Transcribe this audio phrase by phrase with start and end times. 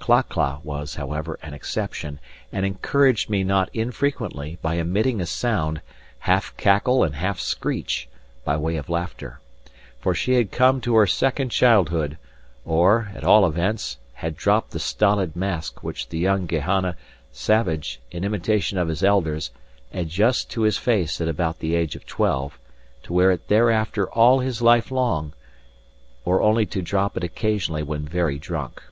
[0.00, 2.18] Cla cla was, however, an exception,
[2.50, 5.80] and encouraged me not infrequently by emitting a sound,
[6.18, 8.08] half cackle and half screech,
[8.44, 9.38] by way of laughter;
[10.00, 12.18] for she had come to her second childhood,
[12.64, 16.96] or, at all events, had dropped the stolid mask which the young Guayana
[17.30, 19.52] savage, in imitation of his elders,
[19.92, 22.58] adjusts to his face at about the age of twelve,
[23.04, 25.32] to wear it thereafter all his life long,
[26.24, 28.82] or only to drop it occasionally when very drunk.